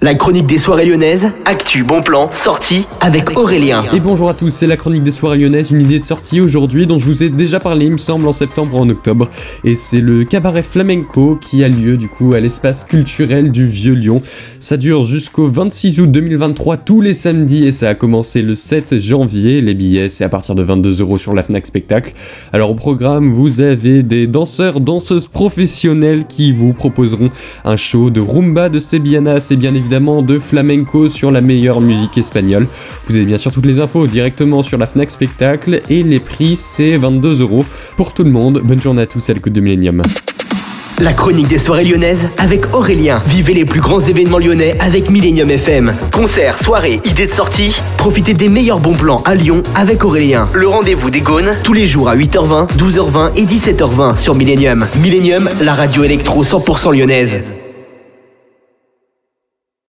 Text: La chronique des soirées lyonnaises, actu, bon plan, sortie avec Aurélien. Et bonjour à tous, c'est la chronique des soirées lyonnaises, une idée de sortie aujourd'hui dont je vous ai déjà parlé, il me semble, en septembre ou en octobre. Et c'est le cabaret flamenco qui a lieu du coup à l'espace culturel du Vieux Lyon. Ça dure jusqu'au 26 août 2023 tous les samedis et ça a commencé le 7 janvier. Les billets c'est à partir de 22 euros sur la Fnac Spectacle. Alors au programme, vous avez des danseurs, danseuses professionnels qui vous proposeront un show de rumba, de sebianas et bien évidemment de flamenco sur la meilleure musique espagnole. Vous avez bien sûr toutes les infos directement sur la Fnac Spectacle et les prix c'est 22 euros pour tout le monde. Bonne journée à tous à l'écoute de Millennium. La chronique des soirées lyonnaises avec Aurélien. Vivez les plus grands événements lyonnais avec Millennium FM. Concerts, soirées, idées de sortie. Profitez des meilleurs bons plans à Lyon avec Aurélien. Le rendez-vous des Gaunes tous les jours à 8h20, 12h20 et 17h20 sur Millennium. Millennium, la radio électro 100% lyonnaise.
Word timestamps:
La 0.00 0.14
chronique 0.14 0.46
des 0.46 0.58
soirées 0.58 0.86
lyonnaises, 0.86 1.32
actu, 1.44 1.82
bon 1.82 2.02
plan, 2.02 2.30
sortie 2.30 2.86
avec 3.00 3.36
Aurélien. 3.36 3.84
Et 3.92 3.98
bonjour 3.98 4.28
à 4.28 4.34
tous, 4.34 4.50
c'est 4.50 4.68
la 4.68 4.76
chronique 4.76 5.02
des 5.02 5.10
soirées 5.10 5.38
lyonnaises, 5.38 5.72
une 5.72 5.80
idée 5.80 5.98
de 5.98 6.04
sortie 6.04 6.40
aujourd'hui 6.40 6.86
dont 6.86 7.00
je 7.00 7.04
vous 7.04 7.24
ai 7.24 7.30
déjà 7.30 7.58
parlé, 7.58 7.86
il 7.86 7.90
me 7.90 7.98
semble, 7.98 8.28
en 8.28 8.32
septembre 8.32 8.76
ou 8.76 8.78
en 8.78 8.88
octobre. 8.88 9.28
Et 9.64 9.74
c'est 9.74 10.00
le 10.00 10.22
cabaret 10.22 10.62
flamenco 10.62 11.34
qui 11.34 11.64
a 11.64 11.68
lieu 11.68 11.96
du 11.96 12.08
coup 12.08 12.34
à 12.34 12.38
l'espace 12.38 12.84
culturel 12.84 13.50
du 13.50 13.66
Vieux 13.66 13.94
Lyon. 13.94 14.22
Ça 14.60 14.76
dure 14.76 15.04
jusqu'au 15.04 15.50
26 15.50 15.98
août 15.98 16.12
2023 16.12 16.76
tous 16.76 17.00
les 17.00 17.12
samedis 17.12 17.66
et 17.66 17.72
ça 17.72 17.88
a 17.88 17.94
commencé 17.96 18.42
le 18.42 18.54
7 18.54 19.00
janvier. 19.00 19.60
Les 19.60 19.74
billets 19.74 20.08
c'est 20.08 20.22
à 20.22 20.28
partir 20.28 20.54
de 20.54 20.62
22 20.62 21.00
euros 21.00 21.18
sur 21.18 21.34
la 21.34 21.42
Fnac 21.42 21.66
Spectacle. 21.66 22.12
Alors 22.52 22.70
au 22.70 22.76
programme, 22.76 23.32
vous 23.32 23.60
avez 23.60 24.04
des 24.04 24.28
danseurs, 24.28 24.78
danseuses 24.78 25.26
professionnels 25.26 26.24
qui 26.28 26.52
vous 26.52 26.72
proposeront 26.72 27.30
un 27.64 27.74
show 27.74 28.10
de 28.10 28.20
rumba, 28.20 28.68
de 28.68 28.78
sebianas 28.78 29.48
et 29.50 29.56
bien 29.56 29.74
évidemment 29.88 30.20
de 30.20 30.38
flamenco 30.38 31.08
sur 31.08 31.30
la 31.30 31.40
meilleure 31.40 31.80
musique 31.80 32.18
espagnole. 32.18 32.66
Vous 33.06 33.16
avez 33.16 33.24
bien 33.24 33.38
sûr 33.38 33.50
toutes 33.50 33.64
les 33.64 33.80
infos 33.80 34.06
directement 34.06 34.62
sur 34.62 34.76
la 34.76 34.84
Fnac 34.84 35.10
Spectacle 35.10 35.80
et 35.88 36.02
les 36.02 36.20
prix 36.20 36.56
c'est 36.56 36.98
22 36.98 37.40
euros 37.40 37.64
pour 37.96 38.12
tout 38.12 38.22
le 38.22 38.30
monde. 38.30 38.60
Bonne 38.62 38.82
journée 38.82 39.00
à 39.00 39.06
tous 39.06 39.30
à 39.30 39.32
l'écoute 39.32 39.54
de 39.54 39.62
Millennium. 39.62 40.02
La 40.98 41.14
chronique 41.14 41.48
des 41.48 41.58
soirées 41.58 41.84
lyonnaises 41.84 42.28
avec 42.36 42.74
Aurélien. 42.74 43.22
Vivez 43.28 43.54
les 43.54 43.64
plus 43.64 43.80
grands 43.80 44.00
événements 44.00 44.36
lyonnais 44.36 44.76
avec 44.78 45.08
Millennium 45.08 45.48
FM. 45.48 45.94
Concerts, 46.12 46.58
soirées, 46.58 47.00
idées 47.06 47.26
de 47.26 47.32
sortie. 47.32 47.80
Profitez 47.96 48.34
des 48.34 48.50
meilleurs 48.50 48.80
bons 48.80 48.94
plans 48.94 49.22
à 49.24 49.34
Lyon 49.34 49.62
avec 49.74 50.04
Aurélien. 50.04 50.50
Le 50.52 50.68
rendez-vous 50.68 51.08
des 51.08 51.22
Gaunes 51.22 51.56
tous 51.64 51.72
les 51.72 51.86
jours 51.86 52.10
à 52.10 52.16
8h20, 52.16 52.76
12h20 52.76 53.36
et 53.36 53.46
17h20 53.46 54.16
sur 54.16 54.34
Millennium. 54.34 54.86
Millennium, 55.00 55.48
la 55.62 55.72
radio 55.72 56.04
électro 56.04 56.44
100% 56.44 56.94
lyonnaise. 56.94 57.40